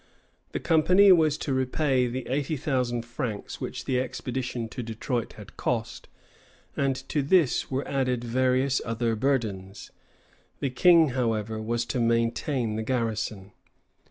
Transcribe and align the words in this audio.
The 0.53 0.59
company 0.59 1.11
was 1.11 1.37
to 1.37 1.53
repay 1.53 2.07
the 2.07 2.27
eighty 2.27 2.57
thousand 2.57 3.05
francs 3.05 3.61
which 3.61 3.85
the 3.85 3.99
expedition 3.99 4.67
to 4.69 4.81
Detroit 4.81 5.33
had 5.33 5.57
cost; 5.57 6.07
and 6.75 6.95
to 7.09 7.21
this 7.21 7.69
were 7.69 7.87
added 7.87 8.23
various 8.23 8.81
other 8.83 9.15
burdens. 9.15 9.91
The 10.59 10.71
King, 10.71 11.09
however, 11.09 11.61
was 11.61 11.85
to 11.85 11.99
maintain 11.99 12.77
the 12.77 12.81
garrison. 12.83 13.51